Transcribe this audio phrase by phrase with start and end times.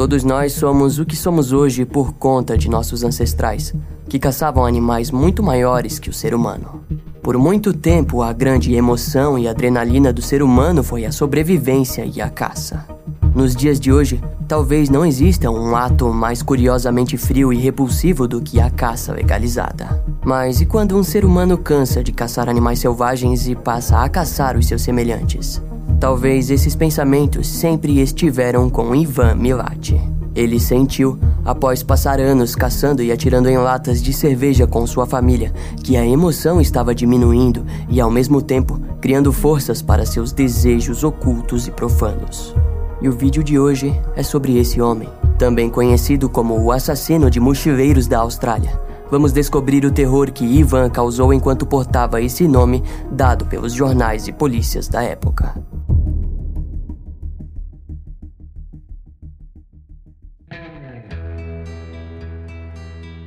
[0.00, 3.74] Todos nós somos o que somos hoje por conta de nossos ancestrais,
[4.08, 6.82] que caçavam animais muito maiores que o ser humano.
[7.22, 12.18] Por muito tempo, a grande emoção e adrenalina do ser humano foi a sobrevivência e
[12.18, 12.86] a caça.
[13.34, 18.40] Nos dias de hoje, talvez não exista um ato mais curiosamente frio e repulsivo do
[18.40, 20.02] que a caça legalizada.
[20.24, 24.56] Mas e quando um ser humano cansa de caçar animais selvagens e passa a caçar
[24.56, 25.60] os seus semelhantes?
[26.00, 30.00] Talvez esses pensamentos sempre estiveram com Ivan Milati.
[30.34, 35.52] Ele sentiu, após passar anos caçando e atirando em latas de cerveja com sua família,
[35.84, 41.68] que a emoção estava diminuindo e, ao mesmo tempo, criando forças para seus desejos ocultos
[41.68, 42.54] e profanos.
[43.02, 47.38] E o vídeo de hoje é sobre esse homem, também conhecido como o assassino de
[47.38, 48.80] mochileiros da Austrália.
[49.10, 54.32] Vamos descobrir o terror que Ivan causou enquanto portava esse nome dado pelos jornais e
[54.32, 55.54] polícias da época.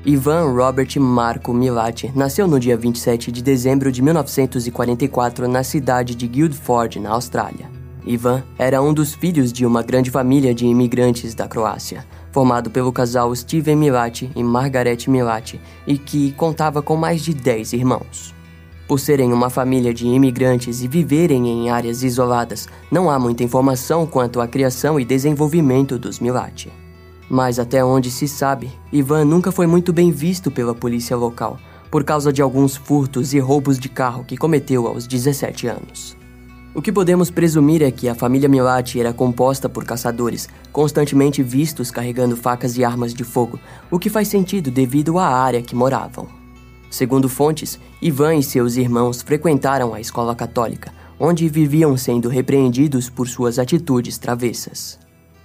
[0.05, 6.27] Ivan Robert Marco Milati nasceu no dia 27 de dezembro de 1944 na cidade de
[6.27, 7.71] Guildford, na Austrália.
[8.05, 12.91] Ivan era um dos filhos de uma grande família de imigrantes da Croácia, formado pelo
[12.91, 18.35] casal Steven Milati e Margaret Milati, e que contava com mais de 10 irmãos.
[18.85, 24.05] Por serem uma família de imigrantes e viverem em áreas isoladas, não há muita informação
[24.05, 26.82] quanto à criação e desenvolvimento dos Milati.
[27.29, 31.57] Mas até onde se sabe, Ivan nunca foi muito bem visto pela polícia local,
[31.89, 36.17] por causa de alguns furtos e roubos de carro que cometeu aos 17 anos.
[36.75, 41.91] O que podemos presumir é que a família Milati era composta por caçadores, constantemente vistos
[41.91, 43.59] carregando facas e armas de fogo,
[43.91, 46.27] o que faz sentido devido à área que moravam.
[46.89, 53.27] Segundo fontes, Ivan e seus irmãos frequentaram a escola católica, onde viviam sendo repreendidos por
[53.27, 55.02] suas atitudes travessas.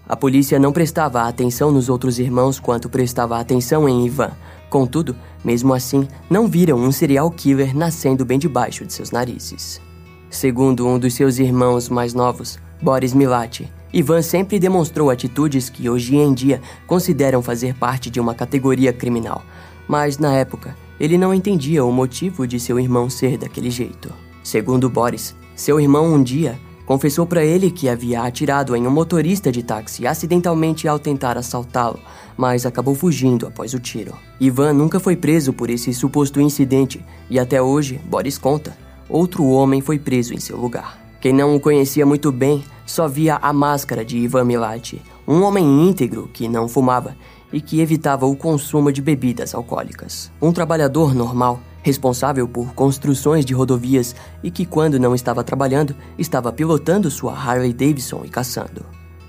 [0.09, 4.31] A polícia não prestava atenção nos outros irmãos quanto prestava atenção em Ivan.
[4.71, 5.15] Contudo,
[5.45, 9.83] mesmo assim, não viram um serial killer nascendo bem debaixo de seus narizes.
[10.31, 16.17] Segundo um dos seus irmãos mais novos, Boris Milati, Ivan sempre demonstrou atitudes que hoje
[16.17, 19.43] em dia consideram fazer parte de uma categoria criminal,
[19.87, 24.13] mas na época ele não entendia o motivo de seu irmão ser daquele jeito.
[24.43, 26.59] Segundo Boris, seu irmão um dia
[26.89, 32.01] confessou para ele que havia atirado em um motorista de táxi acidentalmente ao tentar assaltá-lo,
[32.35, 34.15] mas acabou fugindo após o tiro.
[34.41, 38.75] Ivan nunca foi preso por esse suposto incidente e até hoje, Boris conta,
[39.07, 40.99] outro homem foi preso em seu lugar.
[41.21, 45.87] Quem não o conhecia muito bem só via a máscara de Ivan Milati, um homem
[45.87, 47.15] íntegro que não fumava
[47.53, 50.33] e que evitava o consumo de bebidas alcoólicas.
[50.41, 56.53] Um trabalhador normal responsável por construções de rodovias e que, quando não estava trabalhando, estava
[56.53, 58.85] pilotando sua Harley Davidson e caçando.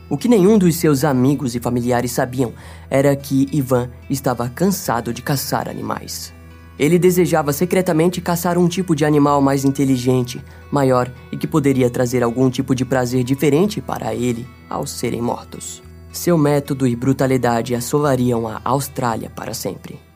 [0.09, 2.51] O que nenhum dos seus amigos e familiares sabiam
[2.89, 6.33] era que Ivan estava cansado de caçar animais.
[6.77, 12.23] Ele desejava secretamente caçar um tipo de animal mais inteligente, maior e que poderia trazer
[12.23, 15.81] algum tipo de prazer diferente para ele ao serem mortos.
[16.11, 20.08] Seu método e brutalidade assolariam a Austrália para sempre.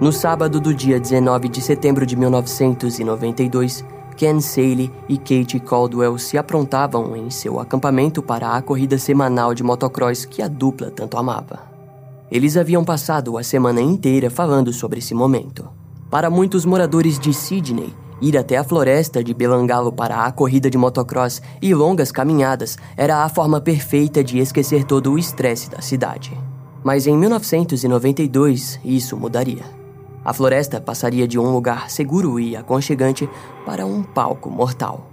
[0.00, 3.84] No sábado do dia 19 de setembro de 1992,
[4.16, 9.62] Ken Saley e Kate Caldwell se aprontavam em seu acampamento para a corrida semanal de
[9.62, 11.60] motocross que a dupla tanto amava.
[12.30, 15.68] Eles haviam passado a semana inteira falando sobre esse momento.
[16.10, 20.76] Para muitos moradores de Sydney, ir até a floresta de Belangalo para a corrida de
[20.76, 26.36] motocross e longas caminhadas era a forma perfeita de esquecer todo o estresse da cidade.
[26.82, 29.83] Mas em 1992 isso mudaria.
[30.24, 33.28] A floresta passaria de um lugar seguro e aconchegante
[33.66, 35.10] para um palco mortal.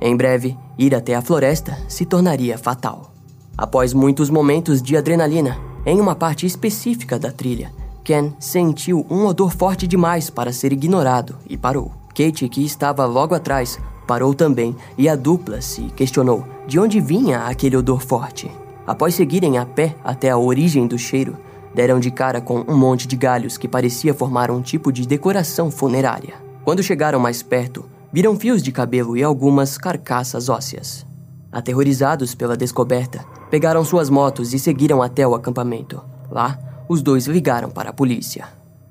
[0.00, 3.12] Em breve, ir até a floresta se tornaria fatal.
[3.56, 7.72] Após muitos momentos de adrenalina, em uma parte específica da trilha,
[8.04, 11.92] Ken sentiu um odor forte demais para ser ignorado e parou.
[12.14, 17.46] Kate, que estava logo atrás, parou também e a dupla se questionou de onde vinha
[17.46, 18.50] aquele odor forte.
[18.86, 21.36] Após seguirem a pé até a origem do cheiro,
[21.74, 25.70] deram de cara com um monte de galhos que parecia formar um tipo de decoração
[25.70, 26.34] funerária.
[26.64, 31.06] Quando chegaram mais perto, viram fios de cabelo e algumas carcaças ósseas.
[31.50, 36.02] Aterrorizados pela descoberta, pegaram suas motos e seguiram até o acampamento.
[36.30, 36.58] Lá,
[36.88, 38.46] os dois ligaram para a polícia.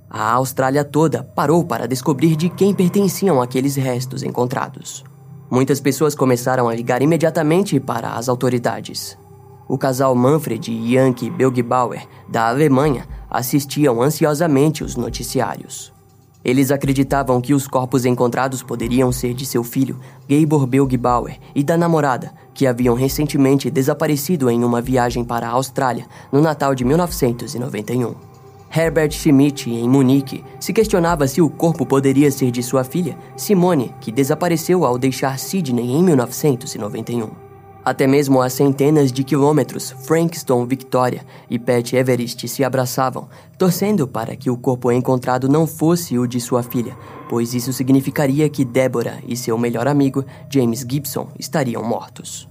[0.10, 5.04] A Austrália toda parou para descobrir de quem pertenciam aqueles restos encontrados.
[5.50, 9.18] Muitas pessoas começaram a ligar imediatamente para as autoridades.
[9.71, 15.94] O casal Manfred e Yankee Belgebauer, da Alemanha, assistiam ansiosamente os noticiários.
[16.44, 19.97] Eles acreditavam que os corpos encontrados poderiam ser de seu filho,
[20.29, 26.06] Gabor Belgebauer, e da namorada, que haviam recentemente desaparecido em uma viagem para a Austrália
[26.33, 28.13] no Natal de 1991.
[28.75, 33.95] Herbert Schmidt, em Munique, se questionava se o corpo poderia ser de sua filha, Simone,
[34.01, 37.50] que desapareceu ao deixar Sydney em 1991.
[37.83, 44.36] Até mesmo a centenas de quilômetros, Frankston Victoria e Pat Everest se abraçavam, torcendo para
[44.36, 46.95] que o corpo encontrado não fosse o de sua filha,
[47.28, 52.48] pois isso significaria que Deborah e seu melhor amigo, James Gibson, estariam mortos.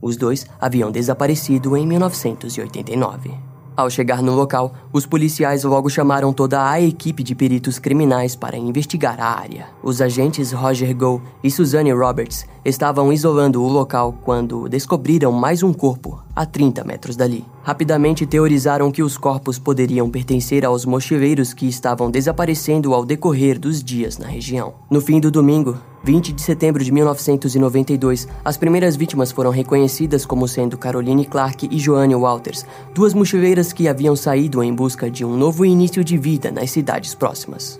[0.00, 3.49] Os dois haviam desaparecido em 1989.
[3.80, 8.58] Ao chegar no local, os policiais logo chamaram toda a equipe de peritos criminais para
[8.58, 9.68] investigar a área.
[9.82, 15.72] Os agentes Roger Go e Suzanne Roberts estavam isolando o local quando descobriram mais um
[15.72, 17.42] corpo a 30 metros dali.
[17.62, 23.84] Rapidamente teorizaram que os corpos poderiam pertencer aos mochileiros que estavam desaparecendo ao decorrer dos
[23.84, 24.74] dias na região.
[24.90, 30.48] No fim do domingo, 20 de setembro de 1992, as primeiras vítimas foram reconhecidas como
[30.48, 32.64] sendo Caroline Clark e Joanne Walters,
[32.94, 37.14] duas mochileiras que haviam saído em busca de um novo início de vida nas cidades
[37.14, 37.78] próximas.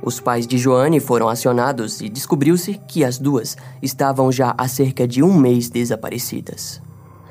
[0.00, 5.06] Os pais de Joanne foram acionados e descobriu-se que as duas estavam já há cerca
[5.06, 6.80] de um mês desaparecidas.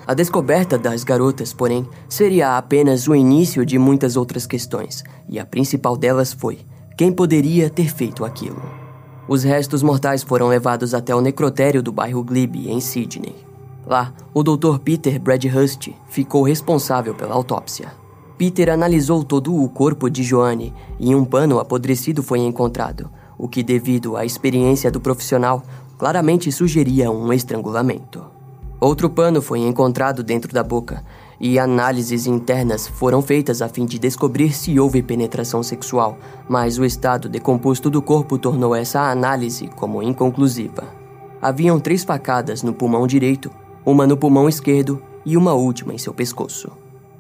[0.08, 5.46] A descoberta das garotas, porém, seria apenas o início de muitas outras questões, e a
[5.46, 6.60] principal delas foi:
[6.98, 8.62] quem poderia ter feito aquilo?
[9.28, 13.36] Os restos mortais foram levados até o necrotério do bairro Glebe, em Sydney.
[13.86, 14.80] Lá, o Dr.
[14.82, 17.92] Peter Bradhurst ficou responsável pela autópsia.
[18.38, 23.62] Peter analisou todo o corpo de Joanne e um pano apodrecido foi encontrado, o que,
[23.62, 25.62] devido à experiência do profissional,
[25.98, 28.37] claramente sugeria um estrangulamento.
[28.80, 31.04] Outro pano foi encontrado dentro da boca
[31.40, 36.86] e análises internas foram feitas a fim de descobrir se houve penetração sexual, mas o
[36.86, 40.84] estado decomposto do corpo tornou essa análise como inconclusiva.
[41.42, 43.50] Haviam três facadas no pulmão direito,
[43.84, 46.72] uma no pulmão esquerdo e uma última em seu pescoço.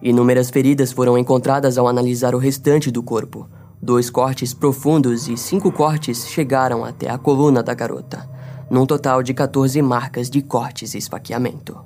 [0.02, 3.48] Inúmeras feridas foram encontradas ao analisar o restante do corpo.
[3.82, 8.30] Dois cortes profundos e cinco cortes chegaram até a coluna da garota,
[8.70, 11.78] num total de 14 marcas de cortes e esfaqueamento.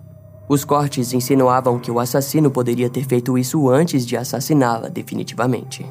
[0.48, 5.86] Os cortes insinuavam que o assassino poderia ter feito isso antes de assassiná-la definitivamente.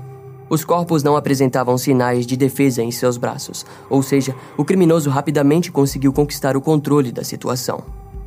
[0.50, 5.70] Os corpos não apresentavam sinais de defesa em seus braços, ou seja, o criminoso rapidamente
[5.70, 7.84] conseguiu conquistar o controle da situação.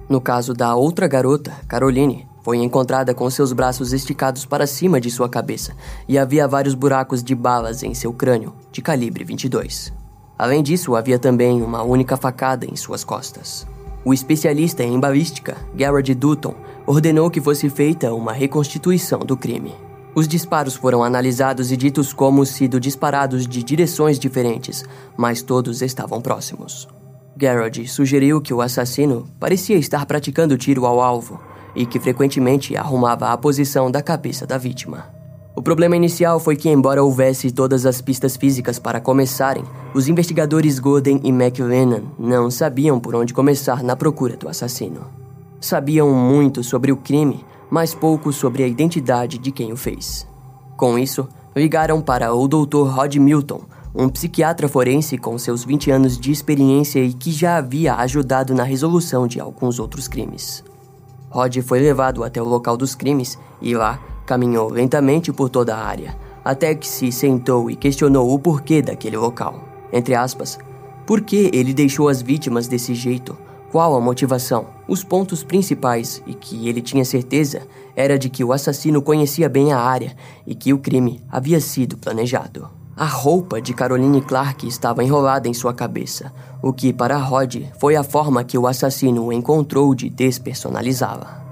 [0.07, 5.11] No caso da outra garota, Caroline, foi encontrada com seus braços esticados para cima de
[5.11, 5.73] sua cabeça
[6.07, 10.02] e havia vários buracos de balas em seu crânio, de calibre 22.
[10.37, 13.67] Além disso, havia também uma única facada em suas costas.
[14.05, 19.73] O especialista em balística, Garrett Dutton, ordenou que fosse feita uma reconstituição do crime.
[20.15, 24.83] Os disparos foram analisados e ditos como sido disparados de direções diferentes,
[25.17, 26.87] mas todos estavam próximos.
[27.35, 31.39] Garrett sugeriu que o assassino parecia estar praticando tiro ao alvo
[31.75, 35.22] e que frequentemente arrumava a posição da cabeça da vítima.
[35.55, 39.63] O problema inicial foi que, embora houvesse todas as pistas físicas para começarem,
[39.93, 45.01] os investigadores Godin e McLennan não sabiam por onde começar na procura do assassino.
[45.61, 50.27] Sabiam muito sobre o crime, mas pouco sobre a identidade de quem o fez.
[50.75, 52.87] Com isso, ligaram para o Dr.
[52.87, 53.61] Rod Milton,
[53.93, 58.63] um psiquiatra forense com seus 20 anos de experiência e que já havia ajudado na
[58.63, 60.63] resolução de alguns outros crimes.
[61.29, 65.85] Rod foi levado até o local dos crimes e lá Caminhou lentamente por toda a
[65.85, 69.63] área, até que se sentou e questionou o porquê daquele local.
[69.91, 70.57] Entre aspas,
[71.05, 73.37] por que ele deixou as vítimas desse jeito?
[73.71, 74.67] Qual a motivação?
[74.87, 77.63] Os pontos principais, e que ele tinha certeza,
[77.95, 80.15] era de que o assassino conhecia bem a área
[80.45, 82.69] e que o crime havia sido planejado.
[82.95, 87.95] A roupa de Caroline Clark estava enrolada em sua cabeça, o que para Rod foi
[87.95, 91.43] a forma que o assassino encontrou de despersonalizá-la.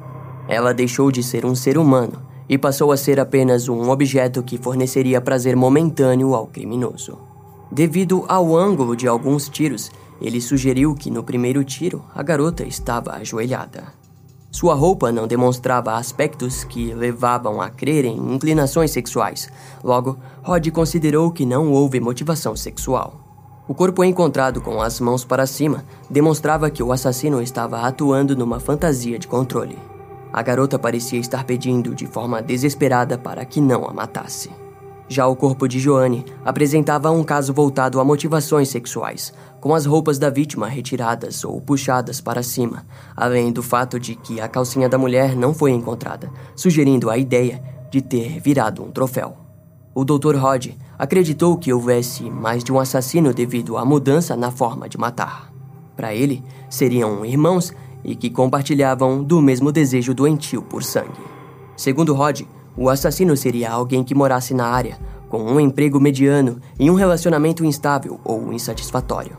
[0.48, 4.58] Ela deixou de ser um ser humano e passou a ser apenas um objeto que
[4.58, 7.18] forneceria prazer momentâneo ao criminoso.
[7.72, 9.90] Devido ao ângulo de alguns tiros,
[10.22, 13.94] ele sugeriu que no primeiro tiro a garota estava ajoelhada.
[14.52, 19.48] Sua roupa não demonstrava aspectos que levavam a crer em inclinações sexuais.
[19.82, 23.22] Logo, Rod considerou que não houve motivação sexual.
[23.66, 28.60] O corpo encontrado com as mãos para cima demonstrava que o assassino estava atuando numa
[28.60, 29.91] fantasia de controle.
[30.34, 34.50] A garota parecia estar pedindo de forma desesperada para que não a matasse.
[35.12, 40.18] Já o corpo de Joanne apresentava um caso voltado a motivações sexuais, com as roupas
[40.18, 44.98] da vítima retiradas ou puxadas para cima, além do fato de que a calcinha da
[44.98, 47.62] mulher não foi encontrada, sugerindo a ideia
[47.92, 49.36] de ter virado um troféu.
[49.94, 50.38] O Dr.
[50.38, 55.52] Rod acreditou que houvesse mais de um assassino devido à mudança na forma de matar.
[55.94, 61.22] Para ele, seriam irmãos e que compartilhavam do mesmo desejo doentio por sangue.
[61.76, 62.42] Segundo Rod,
[62.76, 64.98] o assassino seria alguém que morasse na área,
[65.30, 69.38] com um emprego mediano e um relacionamento instável ou insatisfatório.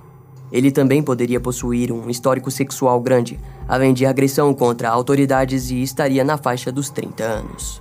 [0.50, 6.23] Ele também poderia possuir um histórico sexual grande, além de agressão contra autoridades e estaria
[6.23, 7.81] na faixa dos 30 anos.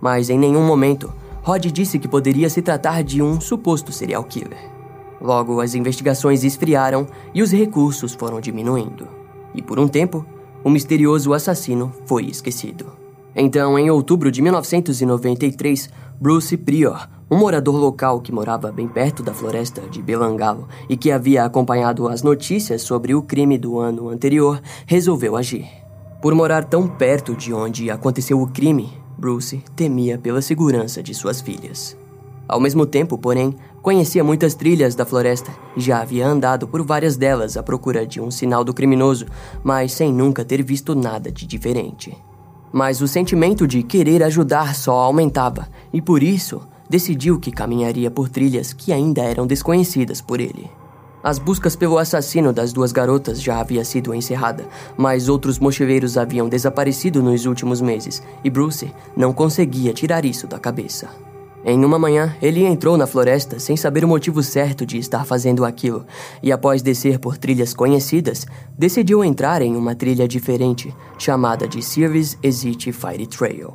[0.00, 1.12] Mas em nenhum momento,
[1.42, 4.70] Rod disse que poderia se tratar de um suposto serial killer.
[5.20, 9.21] Logo, as investigações esfriaram e os recursos foram diminuindo.
[9.54, 10.24] E por um tempo,
[10.64, 12.86] o misterioso assassino foi esquecido.
[13.34, 15.90] Então, em outubro de 1993,
[16.20, 21.10] Bruce Prior, um morador local que morava bem perto da floresta de Belangalo e que
[21.10, 25.66] havia acompanhado as notícias sobre o crime do ano anterior, resolveu agir.
[26.20, 31.40] Por morar tão perto de onde aconteceu o crime, Bruce temia pela segurança de suas
[31.40, 31.96] filhas.
[32.46, 37.16] Ao mesmo tempo, porém, conhecia muitas trilhas da floresta e já havia andado por várias
[37.16, 39.26] delas à procura de um sinal do criminoso,
[39.62, 42.16] mas sem nunca ter visto nada de diferente.
[42.72, 48.28] Mas o sentimento de querer ajudar só aumentava, e por isso decidiu que caminharia por
[48.28, 50.70] trilhas que ainda eram desconhecidas por ele.
[51.22, 56.48] As buscas pelo assassino das duas garotas já havia sido encerrada, mas outros mochileiros haviam
[56.48, 61.31] desaparecido nos últimos meses, e Bruce não conseguia tirar isso da cabeça.
[61.64, 65.64] Em uma manhã, ele entrou na floresta sem saber o motivo certo de estar fazendo
[65.64, 66.04] aquilo,
[66.42, 68.44] e após descer por trilhas conhecidas,
[68.76, 73.72] decidiu entrar em uma trilha diferente, chamada de Service Exit Fire Trail.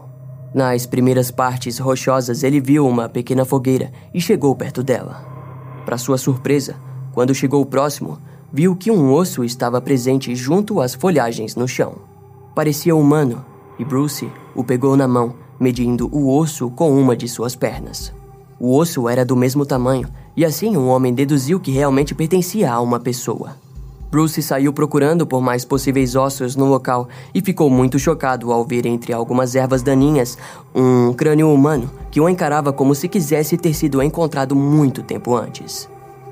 [0.53, 5.25] Nas primeiras partes rochosas, ele viu uma pequena fogueira e chegou perto dela.
[5.85, 6.75] Para sua surpresa,
[7.13, 8.19] quando chegou próximo,
[8.51, 11.95] viu que um osso estava presente junto às folhagens no chão.
[12.53, 13.45] Parecia humano
[13.79, 18.13] e Bruce o pegou na mão, medindo o osso com uma de suas pernas.
[18.59, 22.79] O osso era do mesmo tamanho e assim um homem deduziu que realmente pertencia a
[22.81, 23.55] uma pessoa.
[24.09, 28.85] Bruce saiu procurando por mais possíveis ossos no local e ficou muito chocado ao ver
[28.85, 30.37] entre algumas ervas daninhas
[30.73, 35.89] um crânio humano que o encarava como se quisesse ter sido encontrado muito tempo antes.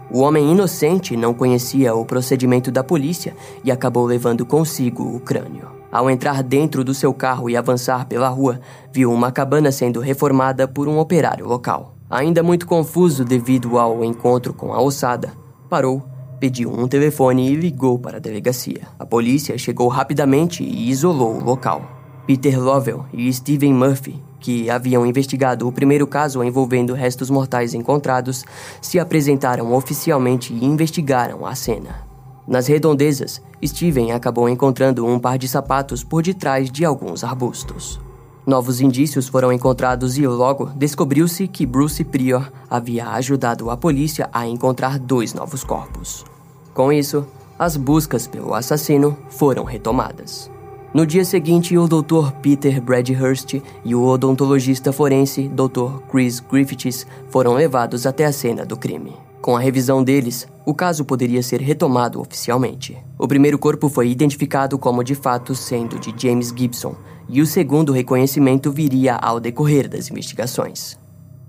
[0.09, 5.74] O homem inocente não conhecia o procedimento da polícia e acabou levando consigo o crânio.
[5.95, 8.59] Ao entrar dentro do seu carro e avançar pela rua,
[8.91, 11.95] viu uma cabana sendo reformada por um operário local.
[12.09, 15.31] Ainda muito confuso devido ao encontro com a ossada,
[15.69, 16.03] parou
[16.37, 18.81] pediu um telefone e ligou para a delegacia.
[18.99, 21.89] A polícia chegou rapidamente e isolou o local.
[22.27, 28.43] Peter Lovell e Steven Murphy, que haviam investigado o primeiro caso envolvendo restos mortais encontrados,
[28.81, 32.04] se apresentaram oficialmente e investigaram a cena.
[32.47, 37.99] Nas redondezas, Steven acabou encontrando um par de sapatos por detrás de alguns arbustos.
[38.45, 44.45] Novos indícios foram encontrados e logo descobriu-se que Bruce Prior havia ajudado a polícia a
[44.45, 46.23] encontrar dois novos corpos.
[46.71, 47.25] Com isso,
[47.57, 50.51] as buscas pelo assassino foram retomadas.
[50.93, 52.31] No dia seguinte, o Dr.
[52.41, 55.99] Peter Bradhurst e o odontologista forense Dr.
[56.09, 59.13] Chris Griffiths foram levados até a cena do crime.
[59.45, 62.97] Com a revisão deles, o caso poderia ser retomado oficialmente.
[63.15, 66.95] O primeiro corpo foi identificado como de fato sendo de James Gibson,
[67.29, 70.97] e o segundo reconhecimento viria ao decorrer das investigações.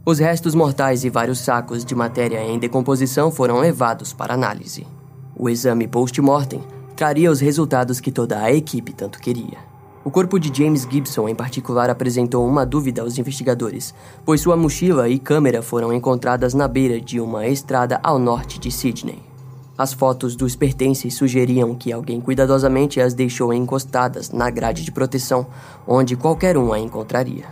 [0.05, 4.87] Os restos mortais e vários sacos de matéria em decomposição foram levados para análise.
[5.35, 6.63] O exame post-mortem
[6.95, 9.57] traria os resultados que toda a equipe tanto queria.
[10.07, 13.93] O corpo de James Gibson, em particular, apresentou uma dúvida aos investigadores,
[14.25, 18.71] pois sua mochila e câmera foram encontradas na beira de uma estrada ao norte de
[18.71, 19.21] Sydney.
[19.77, 25.45] As fotos dos pertences sugeriam que alguém cuidadosamente as deixou encostadas na grade de proteção,
[25.85, 27.47] onde qualquer um a encontraria.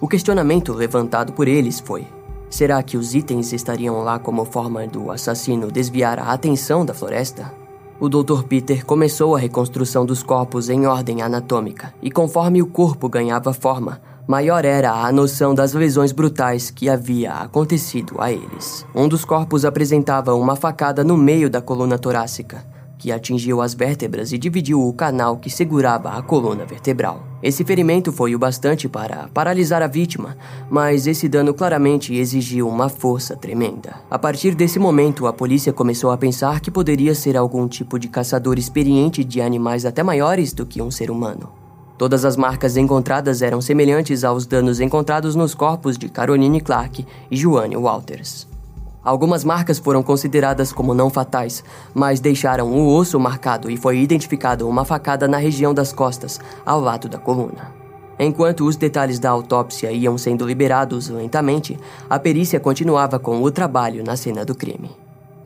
[0.00, 2.06] O questionamento levantado por eles foi:
[2.48, 7.57] será que os itens estariam lá como forma do assassino desviar a atenção da floresta?
[8.00, 8.44] O Dr.
[8.44, 14.00] Peter começou a reconstrução dos corpos em ordem anatômica, e conforme o corpo ganhava forma,
[14.24, 18.86] maior era a noção das lesões brutais que havia acontecido a eles.
[18.94, 22.64] Um dos corpos apresentava uma facada no meio da coluna torácica,
[22.98, 27.22] que atingiu as vértebras e dividiu o canal que segurava a coluna vertebral.
[27.40, 30.36] Esse ferimento foi o bastante para paralisar a vítima,
[30.68, 33.94] mas esse dano claramente exigiu uma força tremenda.
[34.10, 38.08] A partir desse momento, a polícia começou a pensar que poderia ser algum tipo de
[38.08, 41.48] caçador experiente de animais até maiores do que um ser humano.
[41.96, 47.36] Todas as marcas encontradas eram semelhantes aos danos encontrados nos corpos de Caroline Clark e
[47.36, 48.57] Joanne Walters.
[49.02, 51.64] Algumas marcas foram consideradas como não fatais,
[51.94, 56.80] mas deixaram o osso marcado e foi identificado uma facada na região das costas, ao
[56.80, 57.72] lado da coluna.
[58.18, 61.78] Enquanto os detalhes da autópsia iam sendo liberados lentamente,
[62.10, 64.90] a perícia continuava com o trabalho na cena do crime.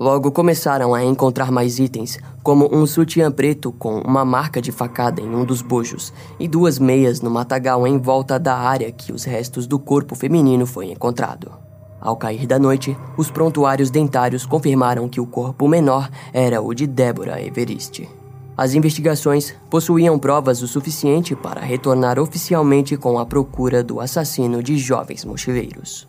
[0.01, 5.21] Logo começaram a encontrar mais itens, como um sutiã preto com uma marca de facada
[5.21, 9.23] em um dos bojos e duas meias no matagal em volta da área que os
[9.23, 11.62] restos do corpo feminino foi encontrado.
[12.03, 16.85] Ao cair da noite, os prontuários dentários confirmaram que o corpo menor era o de
[16.85, 18.09] Débora Everiste.
[18.57, 24.77] As investigações possuíam provas o suficiente para retornar oficialmente com a procura do assassino de
[24.77, 26.09] jovens mochileiros.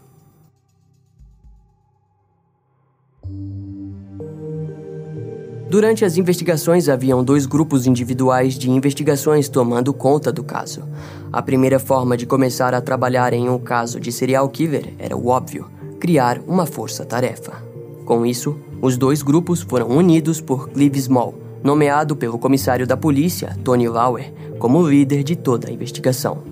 [5.70, 10.88] Durante as investigações, haviam dois grupos individuais de investigações tomando conta do caso.
[11.32, 15.28] A primeira forma de começar a trabalhar em um caso de serial killer era o
[15.28, 15.73] óbvio:
[16.04, 17.64] criar uma força-tarefa.
[18.04, 21.34] Com isso, os dois grupos foram unidos por Clive Small,
[21.64, 26.44] nomeado pelo comissário da polícia, Tony Lauer, como líder de toda a investigação.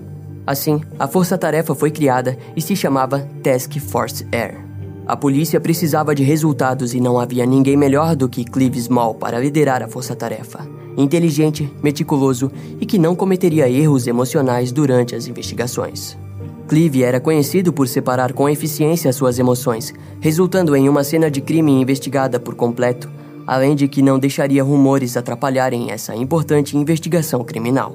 [0.46, 4.64] Assim, a força-tarefa foi criada e se chamava Task Force Air.
[5.06, 9.38] A polícia precisava de resultados e não havia ninguém melhor do que Clive Small para
[9.38, 10.66] liderar a força-tarefa.
[10.96, 16.16] Inteligente, meticuloso e que não cometeria erros emocionais durante as investigações.
[16.72, 21.70] Clive era conhecido por separar com eficiência suas emoções, resultando em uma cena de crime
[21.70, 23.10] investigada por completo,
[23.46, 27.94] além de que não deixaria rumores atrapalharem essa importante investigação criminal.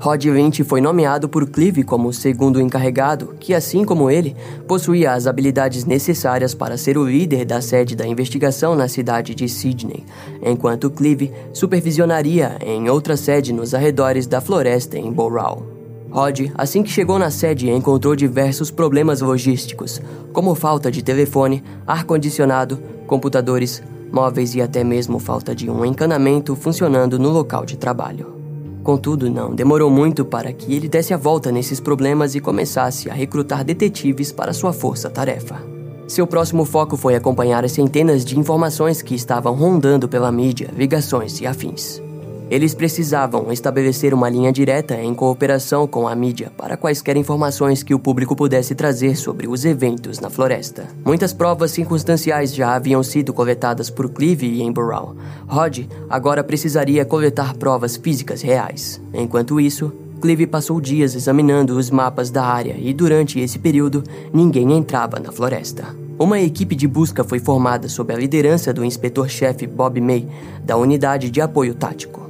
[0.00, 4.34] Rod Lynch foi nomeado por Clive como segundo encarregado, que, assim como ele,
[4.66, 9.46] possuía as habilidades necessárias para ser o líder da sede da investigação na cidade de
[9.46, 10.06] Sydney,
[10.42, 15.75] enquanto Clive supervisionaria em outra sede nos arredores da floresta em Bowral.
[16.10, 20.00] Rod, assim que chegou na sede, encontrou diversos problemas logísticos,
[20.32, 27.18] como falta de telefone, ar-condicionado, computadores, móveis e até mesmo falta de um encanamento funcionando
[27.18, 28.34] no local de trabalho.
[28.82, 33.12] Contudo, não demorou muito para que ele desse a volta nesses problemas e começasse a
[33.12, 35.60] recrutar detetives para sua força-tarefa.
[36.06, 41.40] Seu próximo foco foi acompanhar as centenas de informações que estavam rondando pela mídia, ligações
[41.40, 42.00] e afins.
[42.48, 47.92] Eles precisavam estabelecer uma linha direta em cooperação com a mídia para quaisquer informações que
[47.92, 50.86] o público pudesse trazer sobre os eventos na floresta.
[51.04, 55.16] Muitas provas circunstanciais já haviam sido coletadas por Clive e Emburrell.
[55.48, 59.00] Rod agora precisaria coletar provas físicas reais.
[59.12, 64.72] Enquanto isso, Clive passou dias examinando os mapas da área e durante esse período ninguém
[64.72, 65.84] entrava na floresta.
[66.18, 70.26] Uma equipe de busca foi formada sob a liderança do inspetor-chefe Bob May,
[70.64, 72.25] da Unidade de Apoio Tático.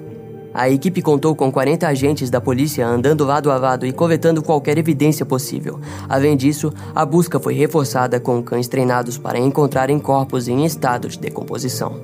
[0.57, 4.79] A equipe contou com 40 agentes da polícia andando lado a lado e coletando qualquer
[4.79, 5.79] evidência possível.
[6.09, 11.19] Além disso, a busca foi reforçada com cães treinados para encontrarem corpos em estado de
[11.19, 12.01] decomposição.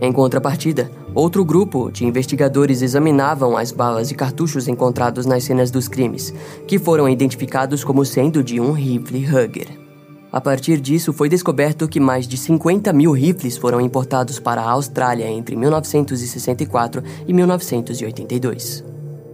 [0.00, 5.86] Em contrapartida, outro grupo de investigadores examinavam as balas e cartuchos encontrados nas cenas dos
[5.86, 6.34] crimes,
[6.66, 9.81] que foram identificados como sendo de um rifle Hugger.
[10.32, 14.70] A partir disso, foi descoberto que mais de 50 mil rifles foram importados para a
[14.70, 18.82] Austrália entre 1964 e 1982.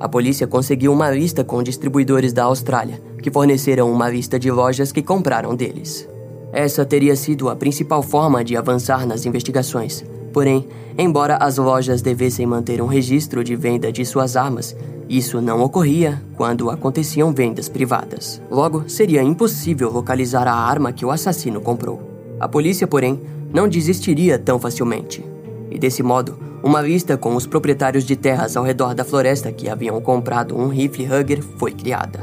[0.00, 4.90] A polícia conseguiu uma lista com distribuidores da Austrália, que forneceram uma lista de lojas
[4.90, 6.08] que compraram deles.
[6.52, 10.04] Essa teria sido a principal forma de avançar nas investigações.
[10.32, 14.76] Porém, embora as lojas devessem manter um registro de venda de suas armas,
[15.08, 18.42] isso não ocorria quando aconteciam vendas privadas.
[18.50, 22.02] Logo, seria impossível localizar a arma que o assassino comprou.
[22.38, 23.20] A polícia, porém,
[23.52, 25.24] não desistiria tão facilmente.
[25.70, 29.68] E desse modo, uma lista com os proprietários de terras ao redor da floresta que
[29.68, 32.20] haviam comprado um rifle Hugger foi criada.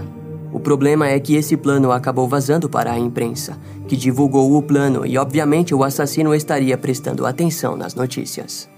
[0.55, 3.57] O problema é que esse plano acabou vazando para a imprensa,
[3.89, 8.69] que divulgou o plano e, obviamente, o assassino estaria prestando atenção nas notícias.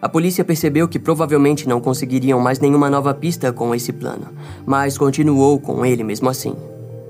[0.00, 4.28] A polícia percebeu que provavelmente não conseguiriam mais nenhuma nova pista com esse plano,
[4.64, 6.54] mas continuou com ele mesmo assim.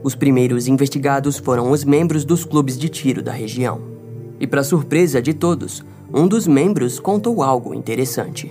[0.02, 3.78] Os primeiros investigados foram os membros dos clubes de tiro da região.
[4.40, 8.50] E, para surpresa de todos, um dos membros contou algo interessante.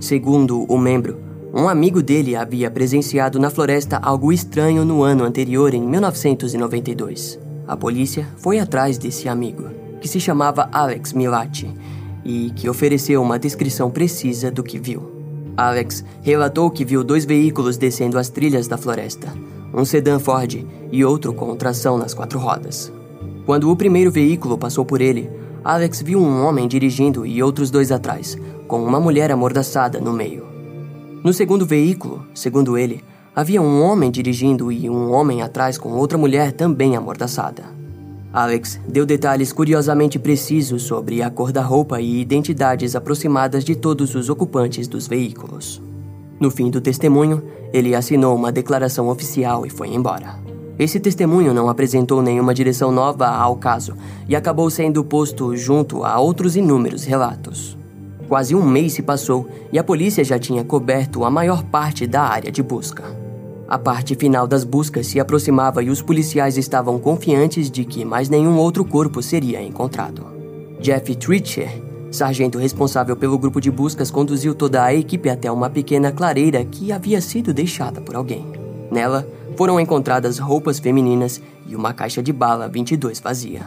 [0.00, 1.16] Segundo o membro,
[1.54, 7.38] um amigo dele havia presenciado na floresta algo estranho no ano anterior, em 1992.
[7.68, 9.68] A polícia foi atrás desse amigo,
[10.00, 11.70] que se chamava Alex Milati,
[12.24, 15.12] e que ofereceu uma descrição precisa do que viu.
[15.54, 19.28] Alex relatou que viu dois veículos descendo as trilhas da floresta,
[19.74, 22.90] um sedã Ford e outro com tração nas quatro rodas.
[23.44, 25.30] Quando o primeiro veículo passou por ele,
[25.62, 30.51] Alex viu um homem dirigindo e outros dois atrás, com uma mulher amordaçada no meio.
[31.24, 33.04] No segundo veículo, segundo ele,
[33.34, 37.62] havia um homem dirigindo e um homem atrás com outra mulher também amordaçada.
[38.32, 44.16] Alex deu detalhes curiosamente precisos sobre a cor da roupa e identidades aproximadas de todos
[44.16, 45.80] os ocupantes dos veículos.
[46.40, 47.40] No fim do testemunho,
[47.72, 50.40] ele assinou uma declaração oficial e foi embora.
[50.76, 53.94] Esse testemunho não apresentou nenhuma direção nova ao caso
[54.28, 57.78] e acabou sendo posto junto a outros inúmeros relatos.
[58.32, 62.22] Quase um mês se passou e a polícia já tinha coberto a maior parte da
[62.22, 63.04] área de busca.
[63.68, 68.30] A parte final das buscas se aproximava e os policiais estavam confiantes de que mais
[68.30, 70.24] nenhum outro corpo seria encontrado.
[70.80, 71.68] Jeff Tritcher,
[72.10, 76.90] sargento responsável pelo grupo de buscas, conduziu toda a equipe até uma pequena clareira que
[76.90, 78.46] havia sido deixada por alguém.
[78.90, 83.66] Nela, foram encontradas roupas femininas e uma caixa de bala 22 vazia.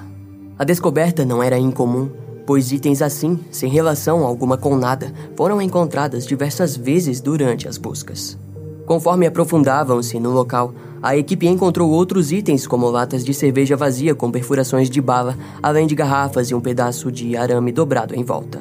[0.58, 2.10] A descoberta não era incomum,
[2.46, 8.38] pois itens assim, sem relação alguma com nada, foram encontradas diversas vezes durante as buscas.
[8.86, 14.32] Conforme aprofundavam-se no local, a equipe encontrou outros itens como latas de cerveja vazia com
[14.32, 18.60] perfurações de bala, além de garrafas e um pedaço de arame dobrado em volta.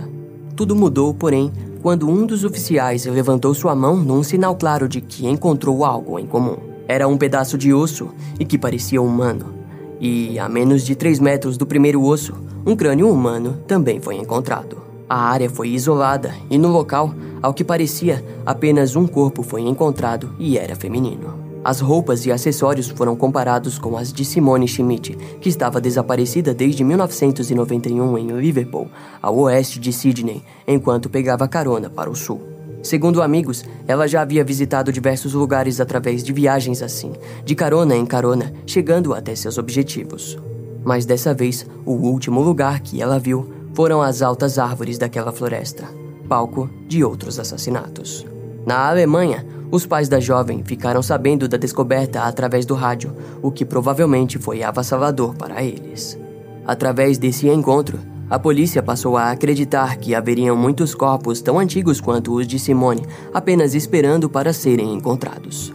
[0.57, 5.27] Tudo mudou, porém, quando um dos oficiais levantou sua mão num sinal claro de que
[5.27, 6.57] encontrou algo em comum.
[6.89, 9.64] Era um pedaço de osso e que parecia humano.
[10.07, 12.35] E, a menos de 3 metros do primeiro osso,
[12.67, 14.77] um crânio humano também foi encontrado.
[15.09, 20.35] A área foi isolada e, no local, ao que parecia, apenas um corpo foi encontrado
[20.39, 21.43] e era feminino.
[21.65, 26.85] As roupas e acessórios foram comparados com as de Simone Schmidt, que estava desaparecida desde
[26.85, 28.89] 1991 em Liverpool,
[29.23, 32.54] ao oeste de Sydney, enquanto pegava carona para o sul.
[32.85, 38.05] Segundo amigos, ela já havia visitado diversos lugares através de viagens assim, de carona em
[38.05, 40.39] carona, chegando até seus objetivos.
[40.85, 45.89] Mas dessa vez, o último lugar que ela viu foram as altas árvores daquela floresta,
[46.29, 48.27] palco de outros assassinatos.
[48.67, 53.65] Na Alemanha, os pais da jovem ficaram sabendo da descoberta através do rádio, o que
[53.65, 56.19] provavelmente foi avassalador para eles.
[56.67, 57.99] Através desse encontro,
[58.35, 63.07] a polícia passou a acreditar que haveriam muitos corpos tão antigos quanto os de Simone,
[63.33, 65.73] apenas esperando para serem encontrados.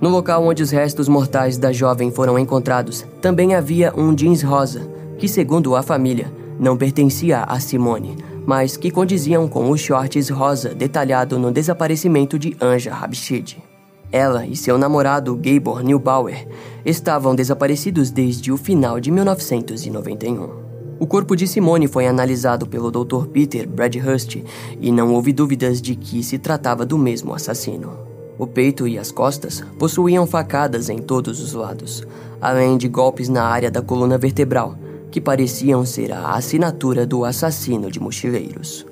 [0.00, 4.90] No local onde os restos mortais da jovem foram encontrados, também havia um jeans rosa,
[5.18, 10.74] que, segundo a família, não pertencia a Simone, mas que condiziam com os shorts rosa
[10.74, 13.62] detalhado no desaparecimento de Anja Habshid.
[14.10, 16.48] Ela e seu namorado Gabor Neubauer
[16.84, 20.69] estavam desaparecidos desde o final de 1991.
[21.00, 23.24] O corpo de Simone foi analisado pelo Dr.
[23.32, 24.44] Peter Bradhurst
[24.78, 27.96] e não houve dúvidas de que se tratava do mesmo assassino.
[28.38, 32.06] O peito e as costas possuíam facadas em todos os lados,
[32.38, 34.76] além de golpes na área da coluna vertebral,
[35.10, 38.84] que pareciam ser a assinatura do assassino de mochileiros.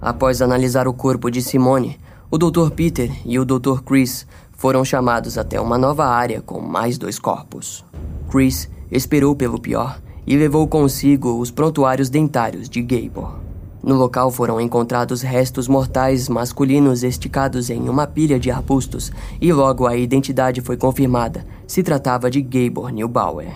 [0.00, 2.70] Após analisar o corpo de Simone, o Dr.
[2.70, 3.82] Peter e o Dr.
[3.84, 4.26] Chris
[4.58, 7.84] foram chamados até uma nova área com mais dois corpos.
[8.28, 13.38] Chris esperou pelo pior e levou consigo os prontuários dentários de Gable.
[13.80, 19.86] No local foram encontrados restos mortais masculinos esticados em uma pilha de arbustos e logo
[19.86, 21.46] a identidade foi confirmada.
[21.64, 23.54] Se tratava de Gabor Neubauer.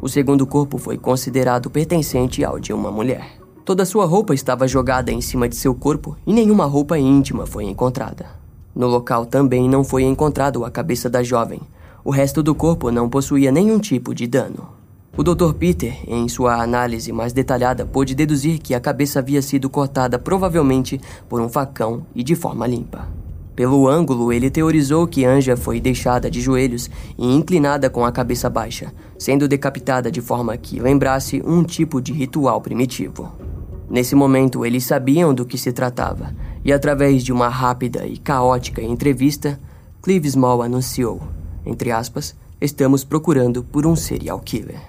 [0.00, 3.38] O segundo corpo foi considerado pertencente ao de uma mulher.
[3.66, 7.64] Toda sua roupa estava jogada em cima de seu corpo e nenhuma roupa íntima foi
[7.64, 8.37] encontrada.
[8.78, 11.60] No local também não foi encontrado a cabeça da jovem.
[12.04, 14.68] O resto do corpo não possuía nenhum tipo de dano.
[15.16, 15.52] O Dr.
[15.54, 21.00] Peter, em sua análise mais detalhada, pôde deduzir que a cabeça havia sido cortada provavelmente
[21.28, 23.08] por um facão e de forma limpa.
[23.56, 26.88] Pelo ângulo, ele teorizou que Anja foi deixada de joelhos
[27.18, 32.12] e inclinada com a cabeça baixa, sendo decapitada de forma que lembrasse um tipo de
[32.12, 33.47] ritual primitivo.
[33.90, 38.82] Nesse momento, eles sabiam do que se tratava, e através de uma rápida e caótica
[38.82, 39.58] entrevista,
[40.02, 41.22] Clive Small anunciou,
[41.64, 44.80] entre aspas, estamos procurando por um serial killer.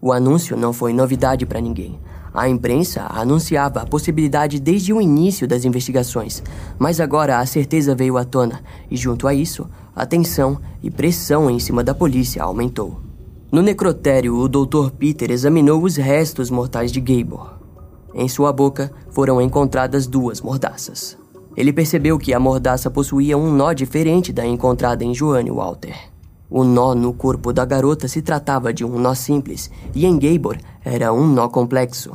[0.00, 1.98] O anúncio não foi novidade para ninguém.
[2.32, 6.42] A imprensa anunciava a possibilidade desde o início das investigações,
[6.78, 11.50] mas agora a certeza veio à tona e, junto a isso, a tensão e pressão
[11.50, 13.00] em cima da polícia aumentou.
[13.50, 14.90] No necrotério, o Dr.
[14.96, 17.57] Peter examinou os restos mortais de Gabor.
[18.18, 21.16] Em sua boca foram encontradas duas mordaças.
[21.56, 25.94] Ele percebeu que a mordaça possuía um nó diferente da encontrada em Joanne Walter.
[26.50, 30.58] O nó no corpo da garota se tratava de um nó simples e em Gabor
[30.84, 32.10] era um nó complexo.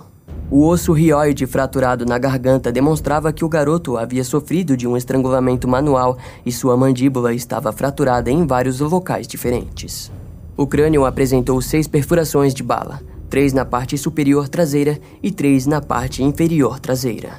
[0.51, 5.69] O osso rioide fraturado na garganta demonstrava que o garoto havia sofrido de um estrangulamento
[5.69, 10.11] manual e sua mandíbula estava fraturada em vários locais diferentes.
[10.57, 12.99] O crânio apresentou seis perfurações de bala,
[13.33, 17.31] três na parte superior traseira e três na parte inferior traseira.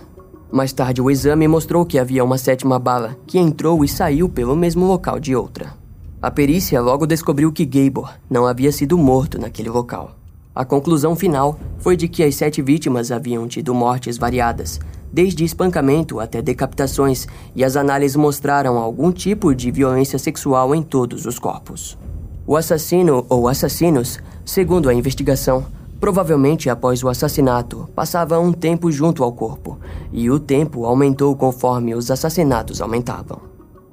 [0.50, 4.56] Mais tarde, o exame mostrou que havia uma sétima bala que entrou e saiu pelo
[4.56, 5.72] mesmo local de outra.
[6.20, 10.16] A perícia logo descobriu que Gabor não havia sido morto naquele local.
[10.52, 14.80] A conclusão final foi de que as sete vítimas haviam tido mortes variadas,
[15.12, 21.24] desde espancamento até decapitações, e as análises mostraram algum tipo de violência sexual em todos
[21.24, 21.96] os corpos.
[22.44, 25.64] O assassino ou assassinos, segundo a investigação,
[26.04, 29.78] provavelmente após o assassinato, passava um tempo junto ao corpo,
[30.12, 33.40] e o tempo aumentou conforme os assassinatos aumentavam.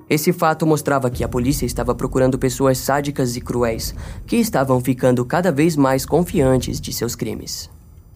[0.10, 3.96] Esse fato mostrava que a polícia estava procurando pessoas sádicas e cruéis,
[4.28, 7.70] que estavam ficando cada vez mais confiantes de seus crimes.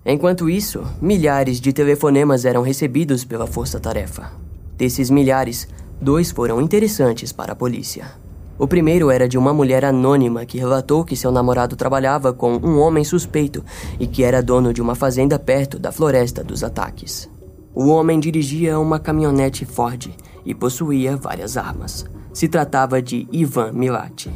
[0.05, 4.29] Enquanto isso, milhares de telefonemas eram recebidos pela força-tarefa.
[4.77, 5.69] Desses milhares,
[6.01, 8.24] dois foram interessantes para a polícia.
[8.57, 12.79] O primeiro era de uma mulher anônima que relatou que seu namorado trabalhava com um
[12.79, 13.63] homem suspeito
[13.99, 17.29] e que era dono de uma fazenda perto da floresta dos ataques.
[17.73, 20.09] O homem dirigia uma caminhonete Ford
[20.45, 22.05] e possuía várias armas.
[22.33, 24.31] Se tratava de Ivan Milati.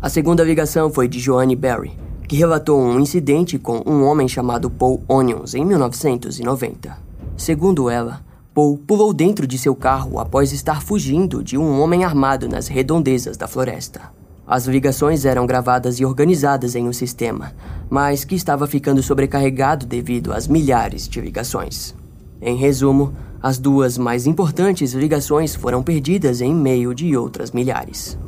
[0.00, 1.98] A segunda ligação foi de Joanne Berry,
[2.28, 6.96] que relatou um incidente com um homem chamado Paul Onions em 1990.
[7.36, 8.25] Segundo ela,
[8.56, 13.36] Paul pulou dentro de seu carro após estar fugindo de um homem armado nas redondezas
[13.36, 14.00] da floresta.
[14.46, 17.52] As ligações eram gravadas e organizadas em um sistema,
[17.90, 21.94] mas que estava ficando sobrecarregado devido às milhares de ligações.
[22.40, 28.18] Em resumo, as duas mais importantes ligações foram perdidas em meio de outras milhares.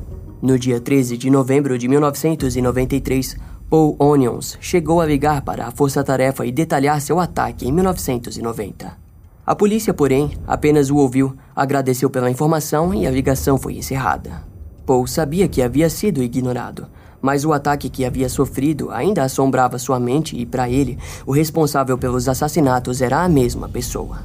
[0.43, 3.35] No dia 13 de novembro de 1993,
[3.71, 9.08] Paul Onions chegou a ligar para a Força Tarefa e detalhar seu ataque em 1990.
[9.49, 14.43] A polícia, porém, apenas o ouviu, agradeceu pela informação e a ligação foi encerrada.
[14.85, 16.87] Paul sabia que havia sido ignorado,
[17.23, 21.97] mas o ataque que havia sofrido ainda assombrava sua mente e, para ele, o responsável
[21.97, 24.19] pelos assassinatos era a mesma pessoa.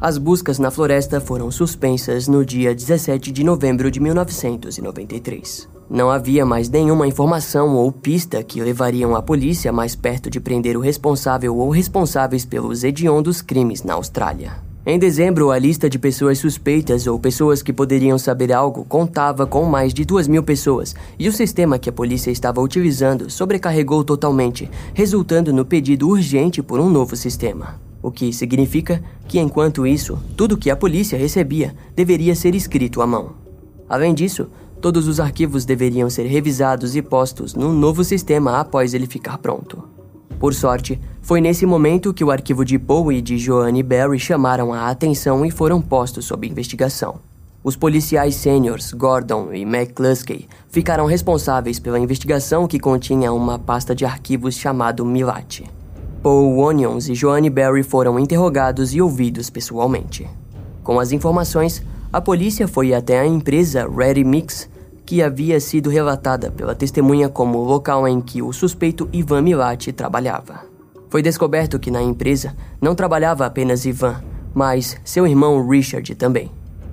[0.00, 5.68] As buscas na floresta foram suspensas no dia 17 de novembro de 1993.
[5.90, 10.74] Não havia mais nenhuma informação ou pista que levariam a polícia mais perto de prender
[10.74, 14.69] o responsável ou responsáveis pelos hediondos crimes na Austrália.
[14.90, 19.64] Em dezembro, a lista de pessoas suspeitas ou pessoas que poderiam saber algo contava com
[19.64, 24.68] mais de duas mil pessoas, e o sistema que a polícia estava utilizando sobrecarregou totalmente,
[24.92, 27.80] resultando no pedido urgente por um novo sistema.
[28.02, 33.06] O que significa que, enquanto isso, tudo que a polícia recebia deveria ser escrito à
[33.06, 33.34] mão.
[33.88, 34.48] Além disso,
[34.80, 39.99] Todos os arquivos deveriam ser revisados e postos num novo sistema após ele ficar pronto.
[40.40, 44.72] Por sorte, foi nesse momento que o arquivo de Poe e de Joanne Barry chamaram
[44.72, 47.20] a atenção e foram postos sob investigação.
[47.62, 54.06] Os policiais sêniores Gordon e McCluskey ficaram responsáveis pela investigação que continha uma pasta de
[54.06, 55.64] arquivos chamado Milat.
[56.22, 60.26] Paul Onions e Joanne Barry foram interrogados e ouvidos pessoalmente.
[60.82, 64.69] Com as informações, a polícia foi até a empresa Ready Mix,
[65.10, 69.90] que havia sido relatada pela testemunha como o local em que o suspeito Ivan Milati
[69.90, 70.60] trabalhava.
[71.08, 74.22] Foi descoberto que na empresa não trabalhava apenas Ivan,
[74.54, 76.52] mas seu irmão Richard também.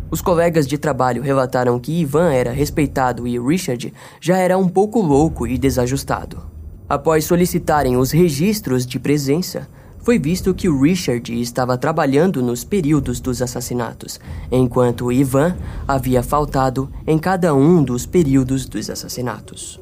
[0.09, 4.99] Os colegas de trabalho relataram que Ivan era respeitado e Richard já era um pouco
[4.99, 6.41] louco e desajustado.
[6.89, 9.69] Após solicitarem os registros de presença,
[10.07, 17.19] foi visto que Richard estava trabalhando nos períodos dos assassinatos, enquanto Ivan havia faltado em
[17.19, 19.81] cada um dos períodos dos assassinatos.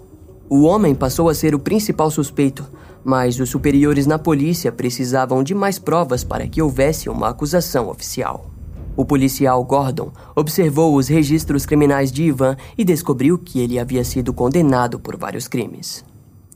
[0.49, 2.65] O homem passou a ser o principal suspeito,
[3.03, 8.49] mas os superiores na polícia precisavam de mais provas para que houvesse uma acusação oficial.
[8.97, 14.33] O policial Gordon observou os registros criminais de Ivan e descobriu que ele havia sido
[14.33, 16.03] condenado por vários crimes.